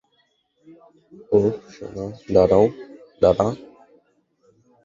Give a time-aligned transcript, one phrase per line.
[1.31, 3.47] ওহ সোনা, দাঁড়া!